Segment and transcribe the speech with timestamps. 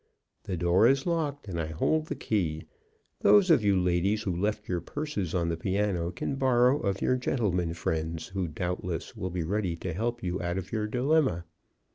[0.45, 2.63] The door is locked, and I hold the key.
[3.19, 7.17] Those of you ladies who left your purses on the piano can borrow of your
[7.17, 11.45] gentlemen friends, who, doubtless, will be ready to help you out of your dilemma.